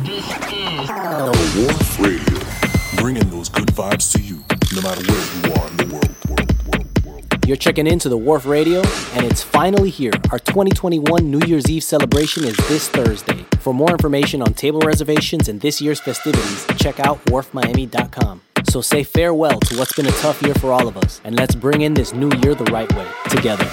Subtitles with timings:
[0.00, 2.40] This is Radio,
[2.98, 4.96] bringing those good vibes to you, you are
[5.66, 8.82] in You're checking into the Wharf Radio,
[9.14, 10.12] and it's finally here.
[10.30, 13.44] Our 2021 New Year's Eve celebration is this Thursday.
[13.58, 18.42] For more information on table reservations and this year's festivities, check out wharfmiami.com.
[18.70, 21.56] So say farewell to what's been a tough year for all of us, and let's
[21.56, 23.68] bring in this new year the right way, together.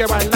[0.00, 0.29] Yeah.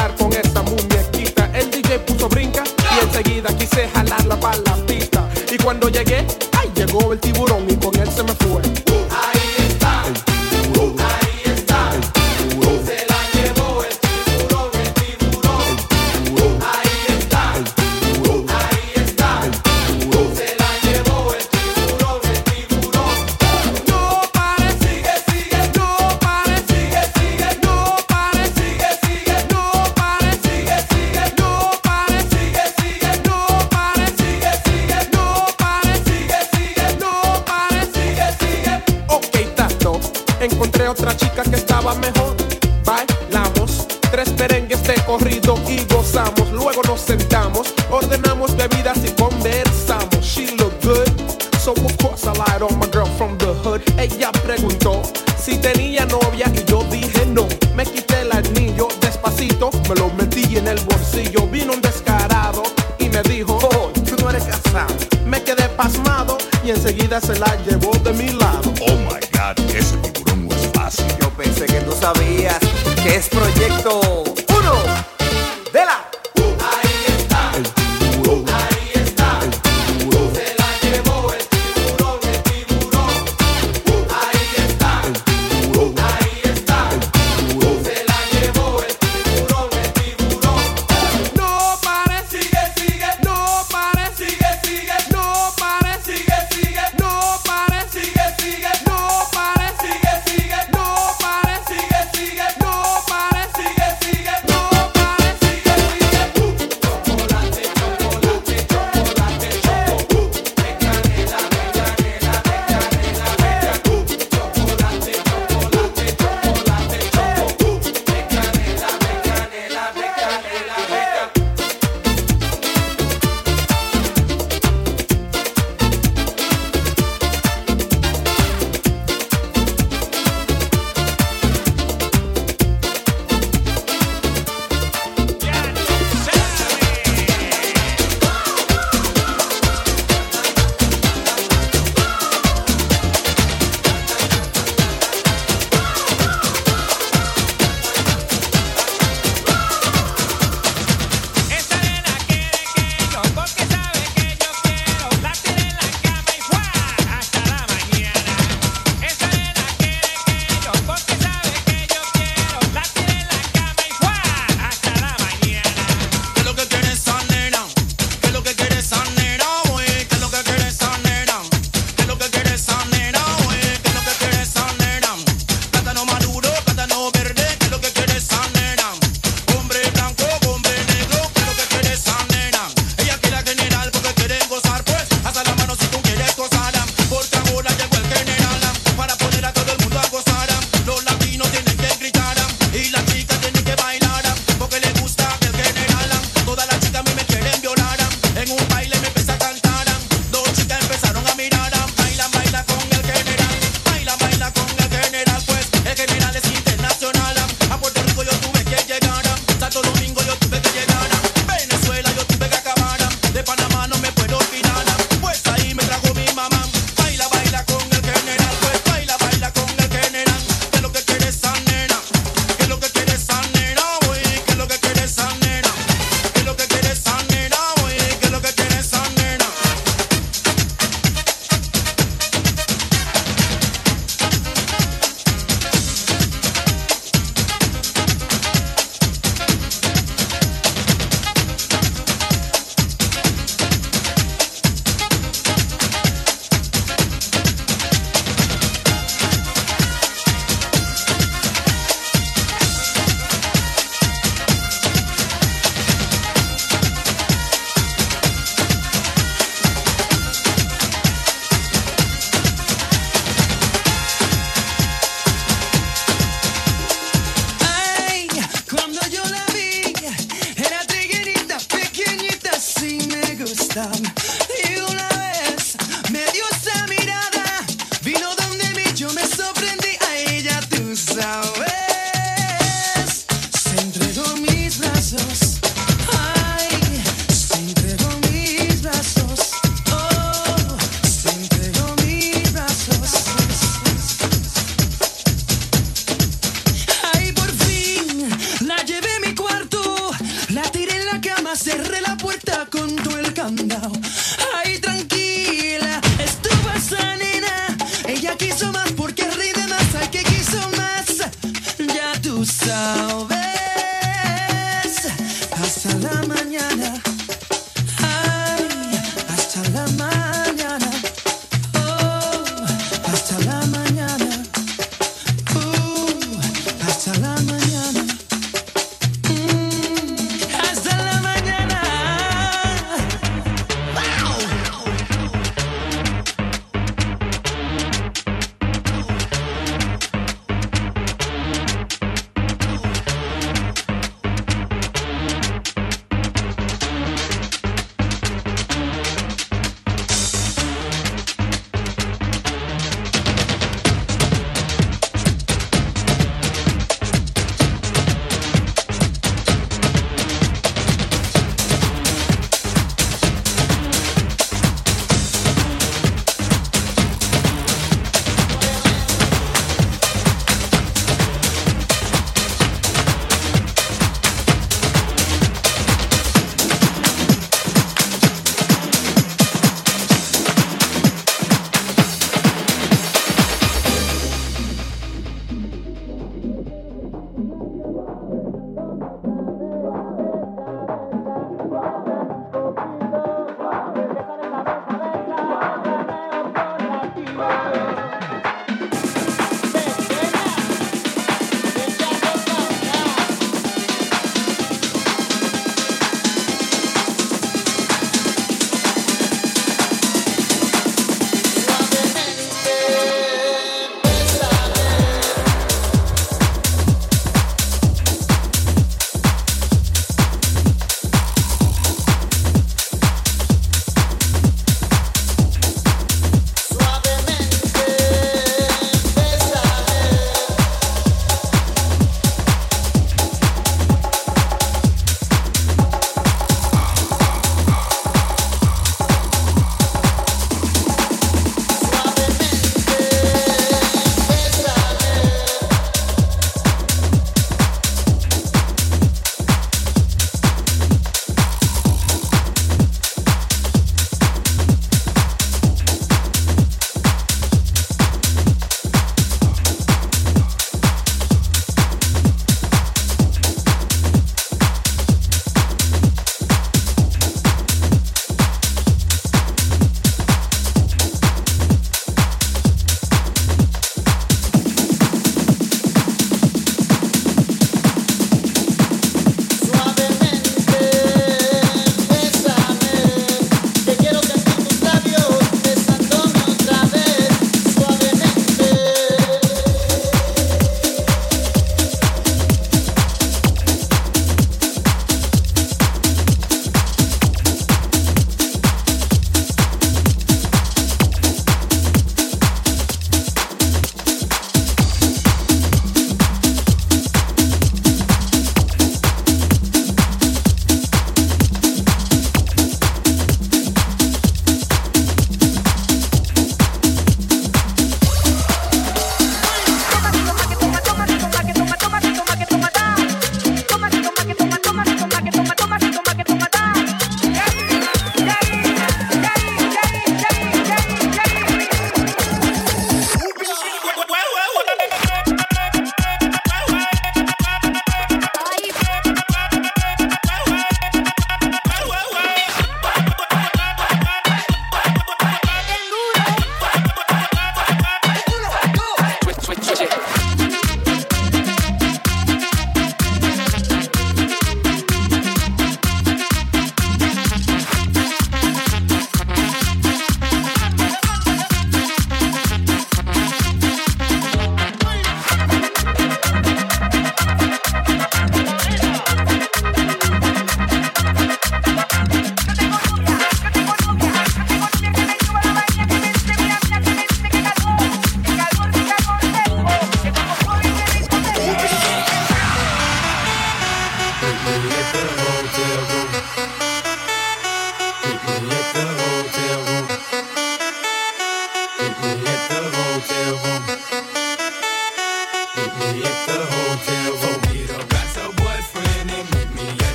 [319.85, 320.44] Hasta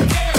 [0.00, 0.33] Yeah.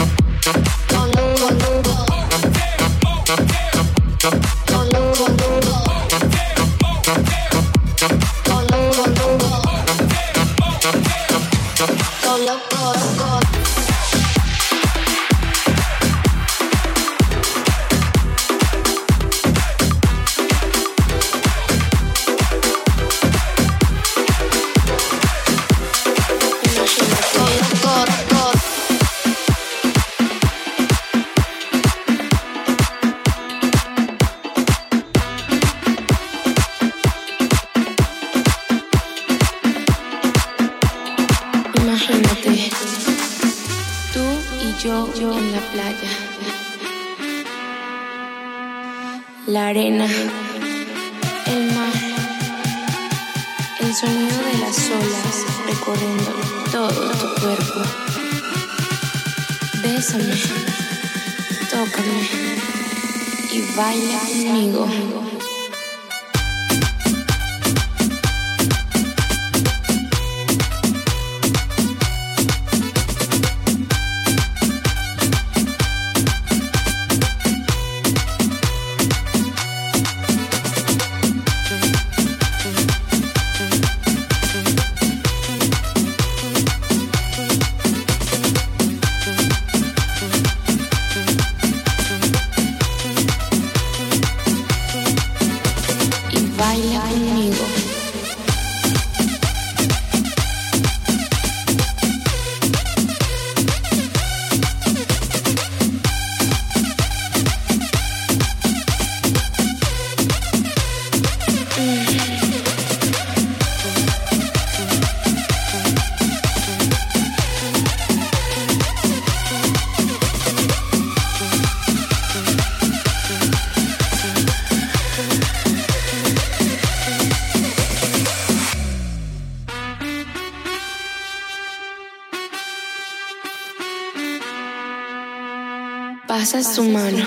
[136.55, 137.25] Pasa su mano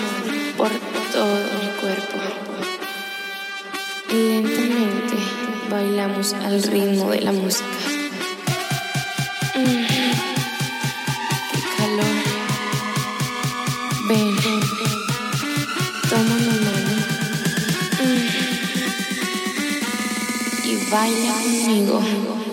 [0.57, 0.71] por
[1.13, 2.17] todo mi cuerpo.
[4.09, 5.17] Y lentamente
[5.69, 7.67] bailamos al ritmo de la música.
[9.55, 9.87] Mm,
[11.53, 12.17] qué calor.
[14.09, 14.35] Ven,
[16.09, 16.93] toma mi mano.
[18.01, 18.29] Mm,
[20.65, 22.48] y baila conmigo.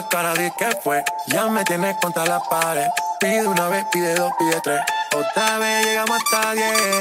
[0.00, 1.04] más cara, di que fue.
[1.26, 2.86] Ya me tienes contra las pared.
[3.20, 4.80] Pide una vez, pide dos, pide tres.
[5.14, 7.00] Otra vez llegamos hasta diez.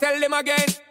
[0.00, 0.87] Tell them again.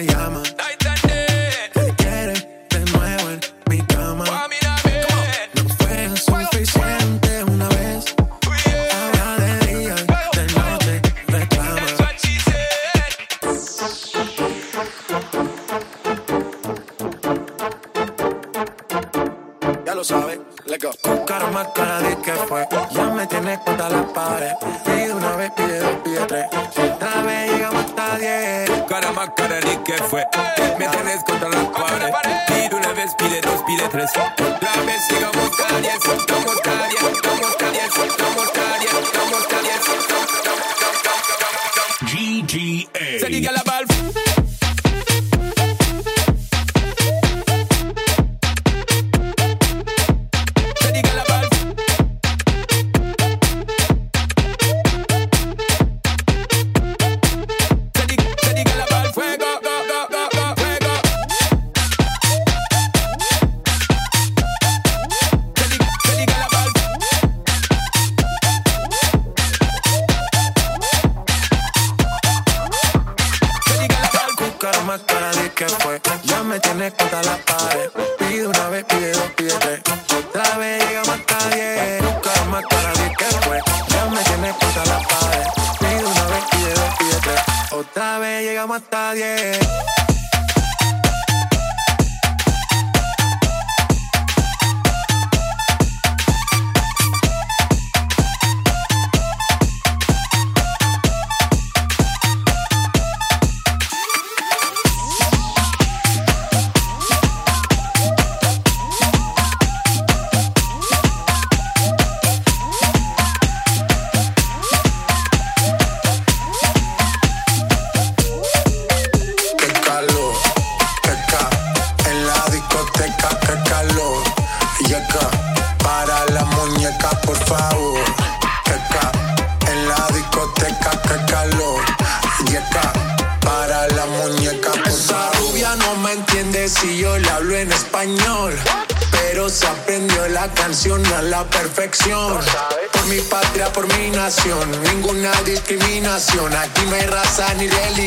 [0.00, 0.89] me llama.
[30.04, 30.26] fue.
[30.78, 32.12] Me tenés contra la pared.
[32.48, 34.10] Pide una vez, pide dos, pide tres.
[34.16, 35.49] La vez sigamos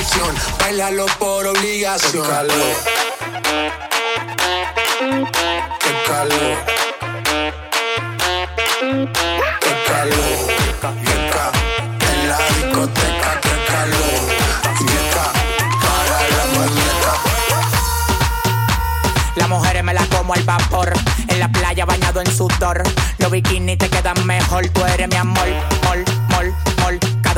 [0.03, 0.35] tradición.
[0.59, 2.23] Bailalo por obligación.
[2.23, 2.75] Qué calor.
[5.79, 6.57] Qué calor.
[9.59, 10.43] Qué calor.
[11.03, 11.51] Yeca,
[12.11, 14.19] en la discoteca, qué calor.
[14.79, 15.25] Yeca,
[15.81, 17.13] para la muñeca.
[19.35, 20.93] Las mujeres me la como al vapor.
[21.27, 22.83] En la playa bañado en sudor.
[23.19, 24.67] Los bikinis te quedan mejor.
[24.69, 25.47] Tú eres mi amor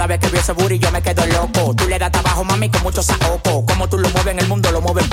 [0.05, 1.73] cada vez que veo ese yo me quedo loco.
[1.73, 3.65] Tú le das trabajo, mami, con mucho saoco.
[3.65, 5.04] Como tú lo mueves en el mundo, lo mueves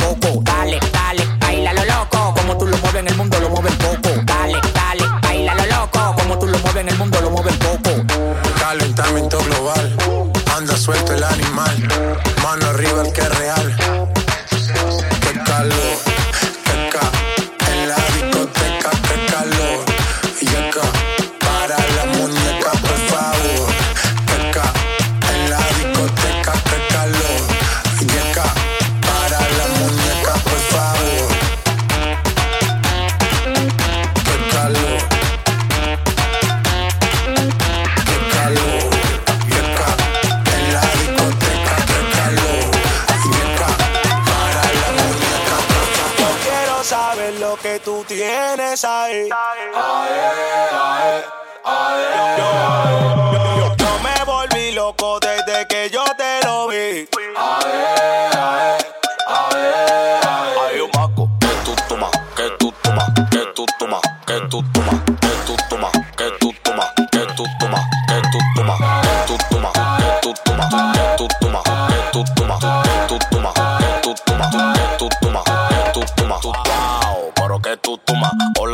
[48.73, 49.09] esa.
[53.77, 57.09] Yo me volví loco desde que yo te lo vi.
[59.27, 65.22] Ay, un maco que tú tomas, que tú tomas, que tú tomas, que tú tomas.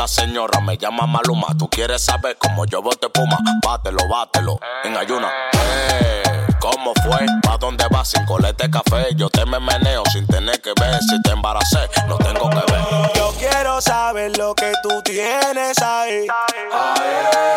[0.08, 1.48] señora me llama Maluma.
[1.58, 3.38] Tú quieres saber cómo yo bote puma.
[3.64, 5.30] Bátelo, bátelo, en ayuna.
[5.52, 6.22] Eh,
[6.60, 7.26] ¿Cómo fue?
[7.42, 9.08] ¿Pa' dónde vas sin colete café?
[9.14, 11.00] Yo te me meneo sin tener que ver.
[11.02, 12.82] Si te embaracé, no tengo que ver.
[13.14, 16.26] Yo quiero saber lo que tú tienes ahí.
[16.72, 17.47] ahí.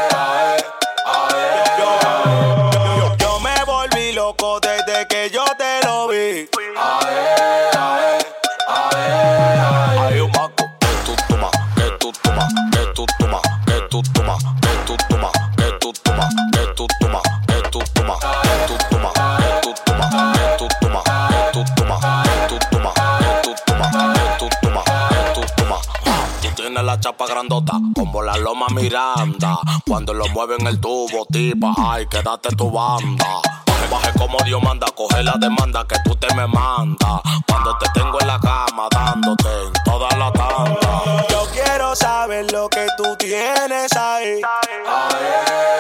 [27.18, 29.58] grandota, como la loma Miranda.
[29.88, 33.42] Cuando lo mueven el tubo, tipa, ay, quédate tu banda.
[33.66, 37.22] Que baje como Dios manda, coge la demanda que tú te me mandas.
[37.48, 41.26] Cuando te tengo en la cama, dándote en toda la tanda.
[41.30, 44.42] Yo quiero saber lo que tú tienes ahí.
[44.44, 45.71] ahí.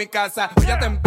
[0.00, 0.50] mi casa.
[0.56, 0.99] Hoy te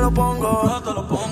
[0.00, 0.82] lo pongo.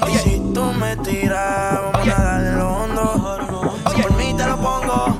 [0.09, 3.39] Y si tú me tiras, vamos a darle lo hondo.
[3.85, 5.19] Por mí te lo pongo.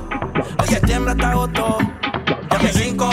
[0.59, 1.77] De septiembre hasta agosto.
[2.51, 3.05] Ya me cinco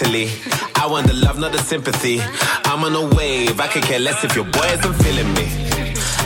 [0.00, 2.20] I want the love, not the sympathy.
[2.64, 3.58] I'm on a wave.
[3.58, 5.46] I could care less if your boy isn't feeling me.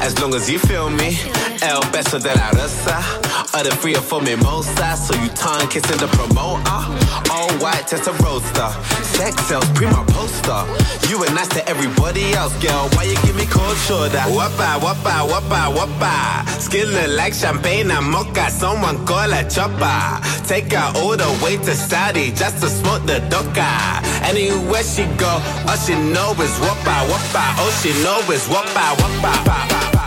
[0.03, 1.17] As long as you feel me.
[1.63, 2.99] El beso de la rosa.
[3.55, 4.97] Or the free or for mimosa.
[4.97, 6.83] So you tongue kissing the promoter.
[7.31, 8.69] All white, just a roadster.
[9.15, 10.67] Sex sells, prima poster.
[11.09, 12.89] You were nice to everybody else, girl.
[12.95, 14.25] Why you give me cold shoulder?
[14.35, 16.49] Wappa, wappa, wappa, wappa.
[16.61, 18.51] Skin look like champagne and mocha.
[18.51, 20.19] Someone call a chopper.
[20.49, 23.71] Take her all the way to Saudi just to smoke the doka.
[24.27, 25.31] Anywhere she go,
[25.69, 27.45] all she know is wappa, wappa.
[27.61, 29.93] All she know is wappa, wappa.
[29.95, 30.02] All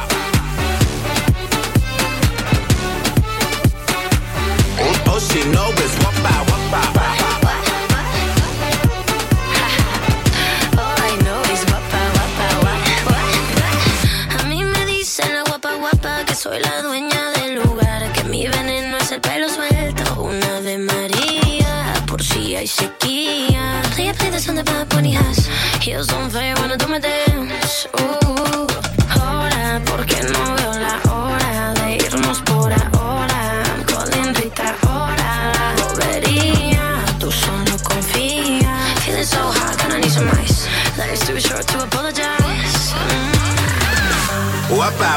[14.48, 18.98] mí me dicen la guapa, guapa, que soy la dueña del lugar, que mi veneno
[18.98, 23.82] es el pelo suelto, una de María, por si hay sequía.
[23.98, 25.50] Ella pide son de Bad Bunny has,
[25.82, 27.88] heels on fire, do my dance.
[27.94, 28.25] Uh,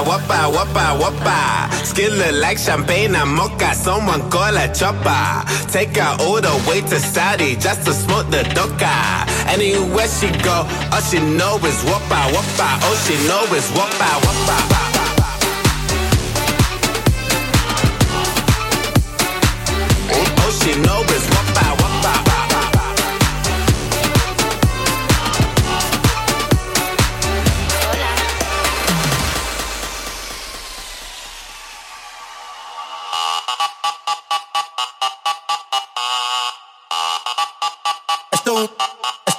[0.04, 1.72] wapa, wapa, wapa.
[1.84, 3.74] Skin look like champagne and mocha.
[3.74, 5.44] Someone call a chopper.
[5.70, 8.94] Take her all the way to Saudi just to smoke the doka.
[9.48, 12.68] Anywhere she go, all she know is wapa, wapa.
[12.84, 14.77] All she know is wapa, wapa.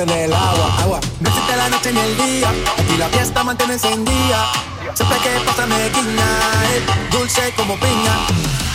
[0.00, 0.76] En el agua.
[0.80, 1.00] Agua.
[1.20, 2.48] No existe la noche ni el día.
[2.78, 4.50] Aquí la fiesta mantiene encendida.
[4.94, 6.28] Siempre que pasa me guiña.
[6.70, 8.14] eh, Dulce como piña.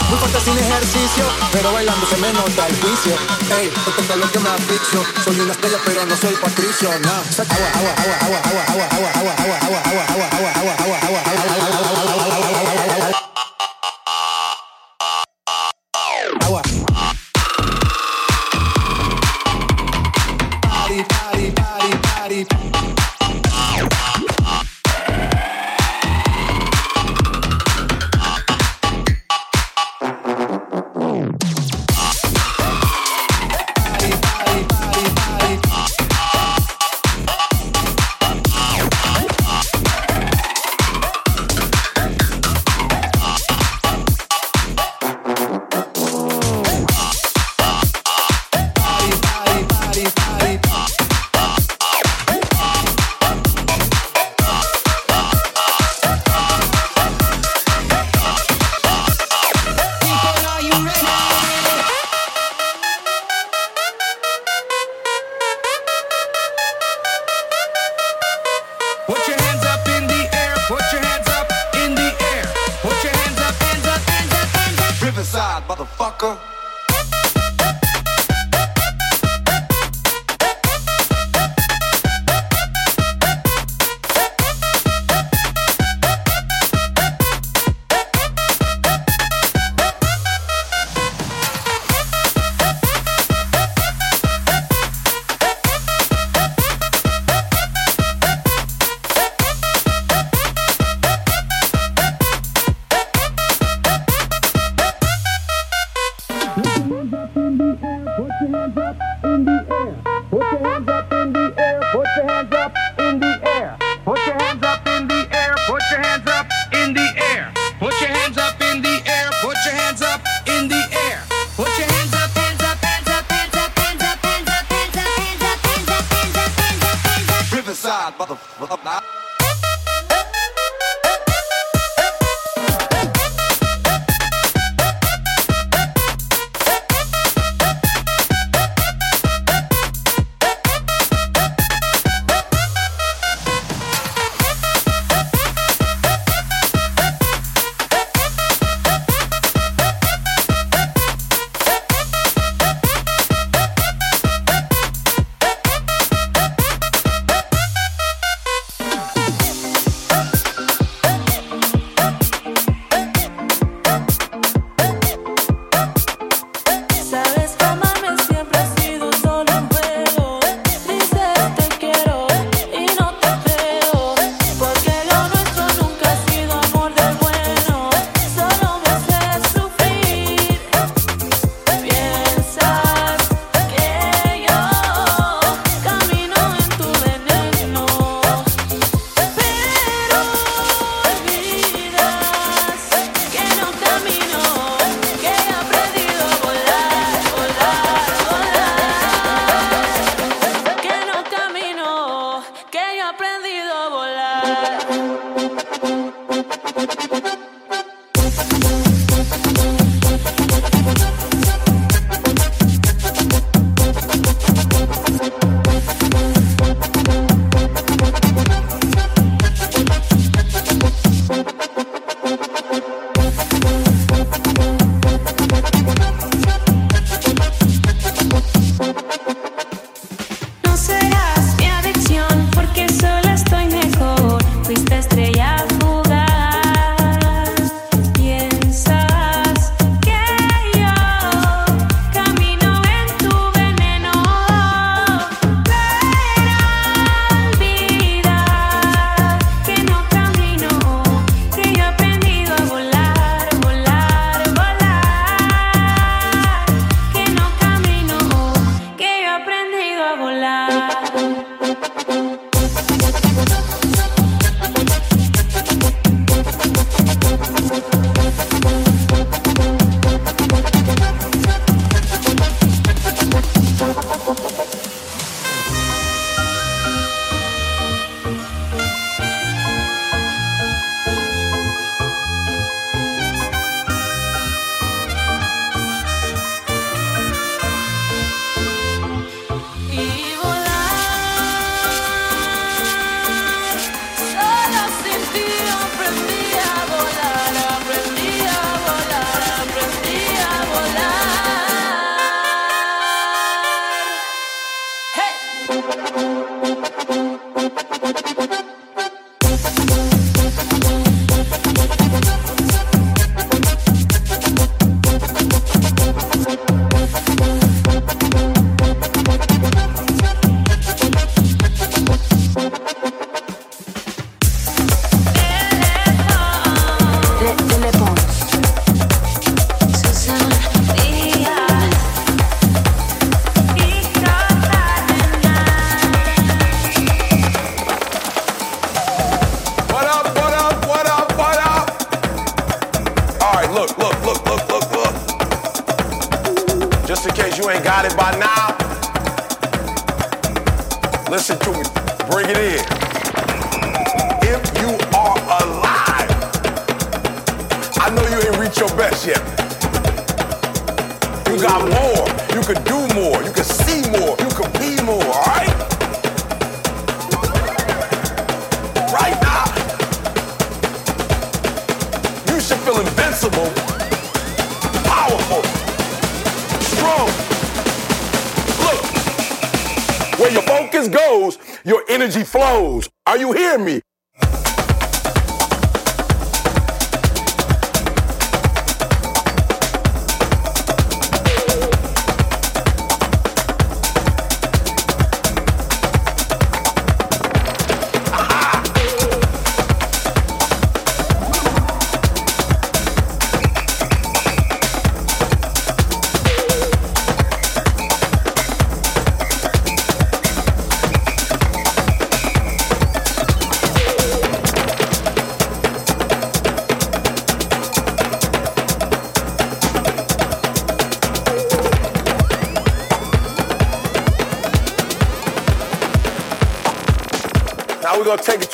[0.10, 3.16] Muy fuerte sin ejercicio, pero bailando se me nota el juicio.
[3.58, 5.04] Ey, es lo que me asfixio.
[5.24, 6.90] Soy una estrella, pero no soy patricio.
[7.00, 7.12] No.
[7.12, 12.22] Agua, agua, agua, agua, agua, agua, agua, agua, agua, agua, agua, agua, agua, agua, agua,
[12.34, 13.33] agua, agua.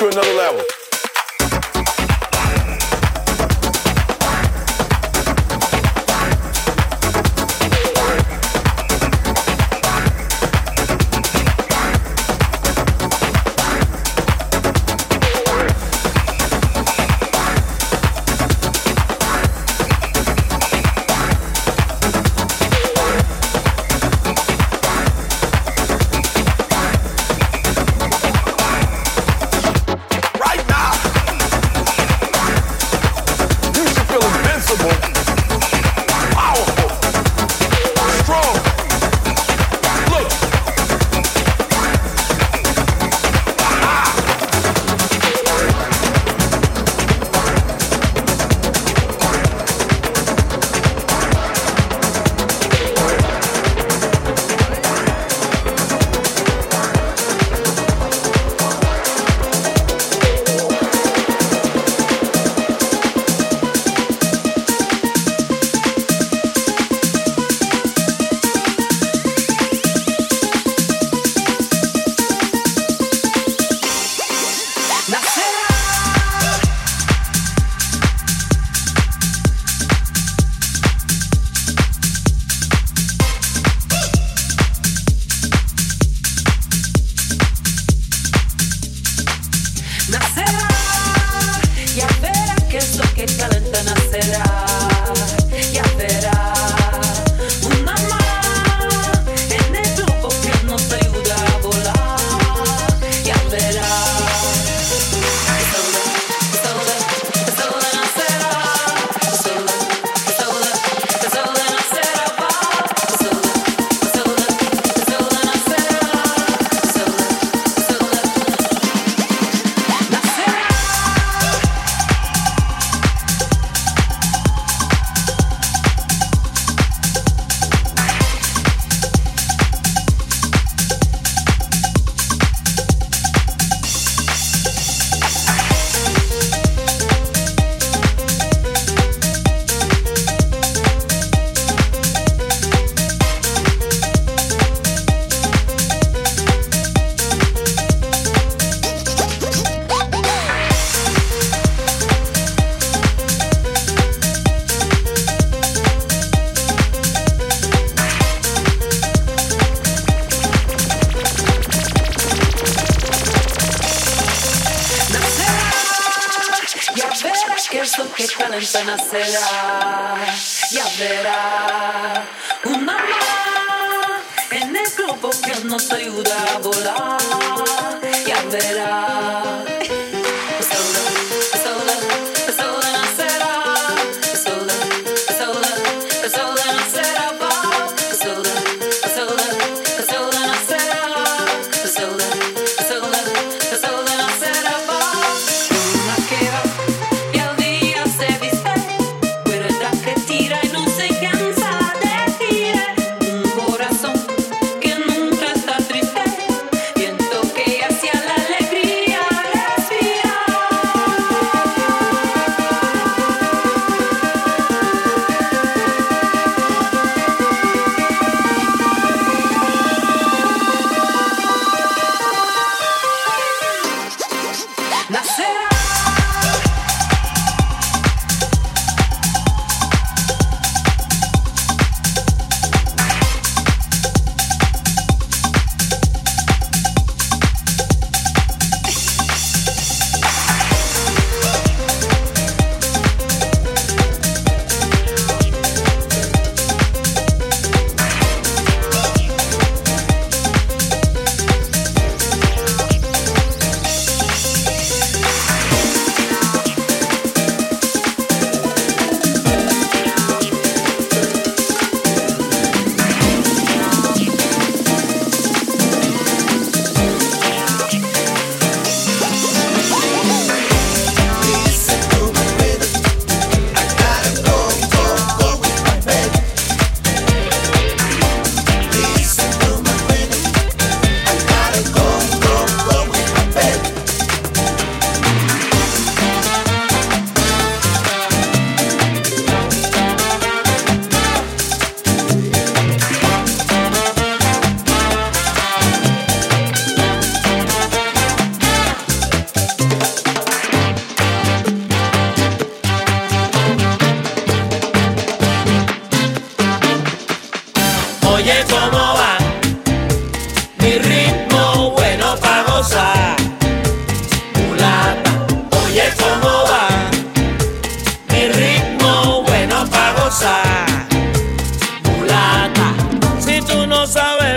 [0.09, 0.78] Another level.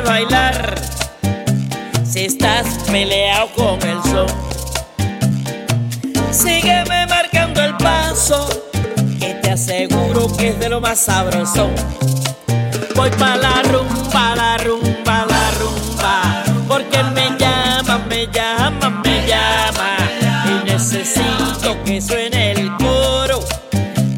[0.03, 0.75] bailar
[2.05, 4.27] si estás peleado con el sol.
[6.31, 8.49] Sígueme marcando el paso,
[9.19, 11.71] que te aseguro que es de lo más sabroso.
[12.95, 19.97] Voy pa' la rumba, la rumba, la rumba, porque me llama, me llama, me llama.
[20.47, 23.41] Y necesito que suene el coro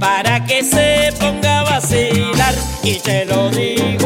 [0.00, 2.54] para que se ponga a vacilar.
[2.82, 4.03] Y te lo digo.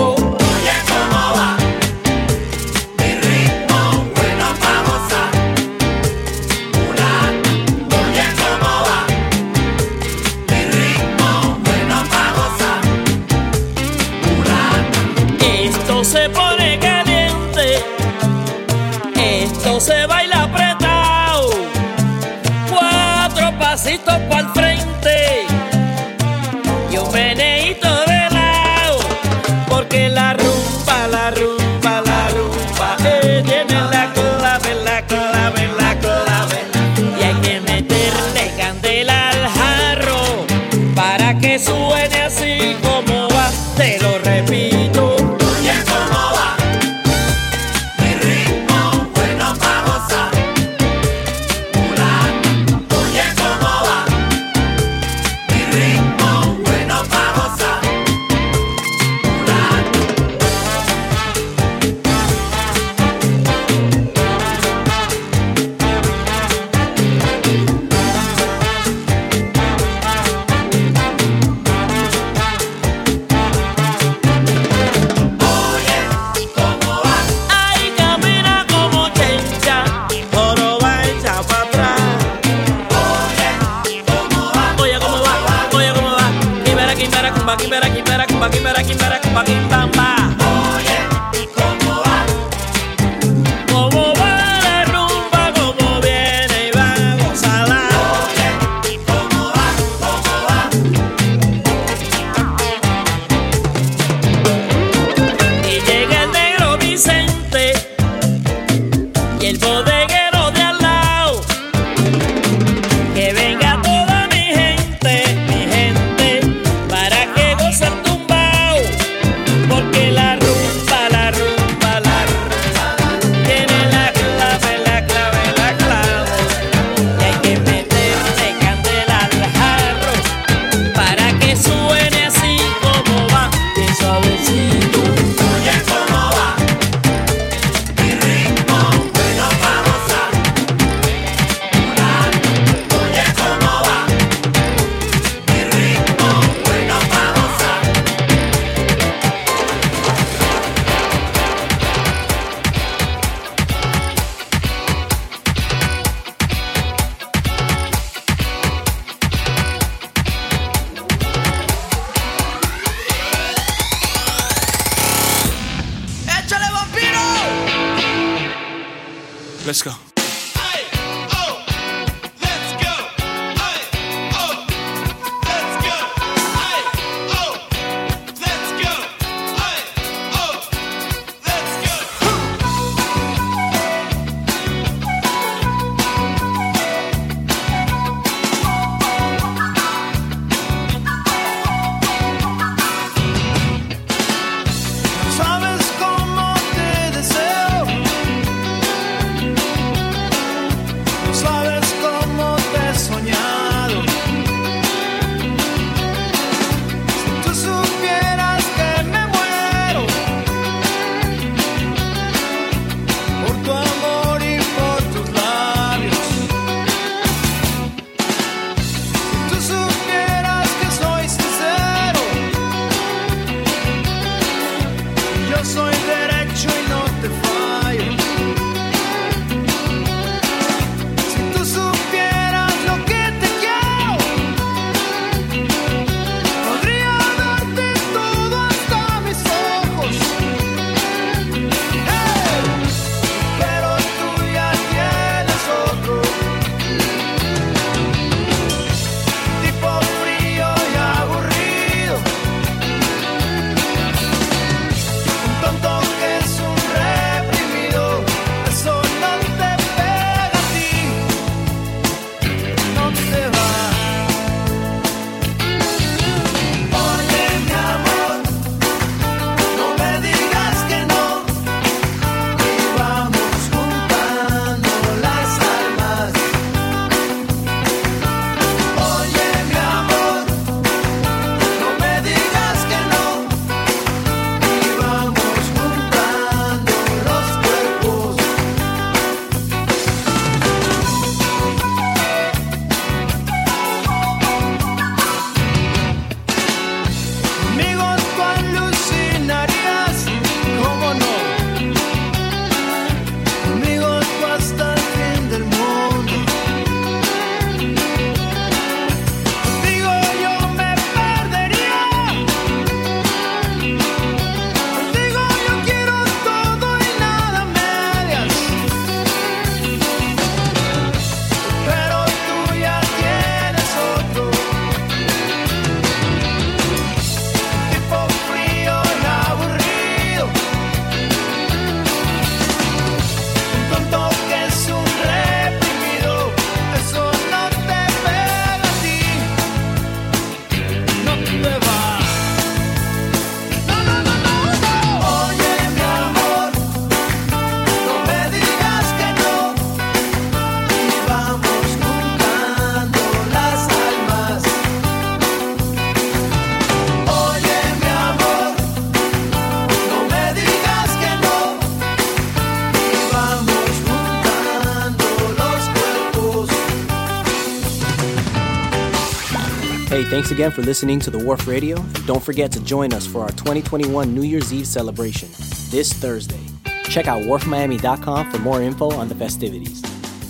[370.39, 371.97] Thanks again for listening to The Wharf Radio.
[372.25, 375.49] Don't forget to join us for our 2021 New Year's Eve celebration
[375.91, 376.61] this Thursday.
[377.03, 380.01] Check out wharfmiami.com for more info on the festivities.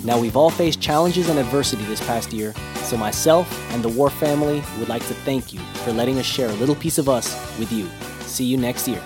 [0.04, 4.12] Now, we've all faced challenges and adversity this past year, so myself and the Wharf
[4.12, 7.34] family would like to thank you for letting us share a little piece of us
[7.58, 7.88] with you.
[8.26, 9.02] See you next year.